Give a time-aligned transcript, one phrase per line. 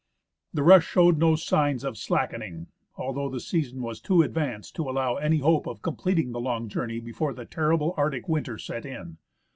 [0.51, 5.17] The rush showed no sign of slackening, although the season was too advanced to allow
[5.17, 9.19] any hope of completing the long journey before the terrible Arctic winter set in.